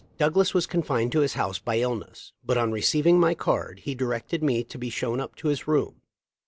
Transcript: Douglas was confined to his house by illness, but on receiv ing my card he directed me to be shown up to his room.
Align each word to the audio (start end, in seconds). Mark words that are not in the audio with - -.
Douglas 0.17 0.51
was 0.55 0.65
confined 0.65 1.11
to 1.11 1.19
his 1.19 1.35
house 1.35 1.59
by 1.59 1.77
illness, 1.77 2.33
but 2.43 2.57
on 2.57 2.71
receiv 2.71 3.05
ing 3.05 3.19
my 3.19 3.35
card 3.35 3.81
he 3.83 3.93
directed 3.93 4.41
me 4.41 4.63
to 4.63 4.79
be 4.79 4.89
shown 4.89 5.19
up 5.19 5.35
to 5.35 5.49
his 5.49 5.67
room. 5.67 6.01